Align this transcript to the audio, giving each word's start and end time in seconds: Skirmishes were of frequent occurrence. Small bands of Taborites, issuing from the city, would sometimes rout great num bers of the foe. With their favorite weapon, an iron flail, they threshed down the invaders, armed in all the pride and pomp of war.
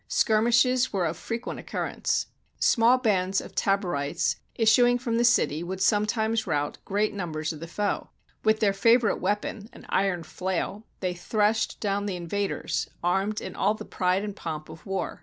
Skirmishes 0.07 0.91
were 0.91 1.05
of 1.05 1.15
frequent 1.15 1.59
occurrence. 1.59 2.25
Small 2.59 2.97
bands 2.97 3.39
of 3.39 3.53
Taborites, 3.53 4.37
issuing 4.55 4.97
from 4.97 5.17
the 5.19 5.23
city, 5.23 5.61
would 5.61 5.79
sometimes 5.79 6.47
rout 6.47 6.79
great 6.85 7.13
num 7.13 7.31
bers 7.31 7.53
of 7.53 7.59
the 7.59 7.67
foe. 7.67 8.09
With 8.43 8.61
their 8.61 8.73
favorite 8.73 9.19
weapon, 9.21 9.69
an 9.73 9.85
iron 9.89 10.23
flail, 10.23 10.87
they 11.01 11.13
threshed 11.13 11.79
down 11.79 12.07
the 12.07 12.15
invaders, 12.15 12.89
armed 13.03 13.41
in 13.41 13.55
all 13.55 13.75
the 13.75 13.85
pride 13.85 14.23
and 14.23 14.35
pomp 14.35 14.69
of 14.69 14.87
war. 14.87 15.19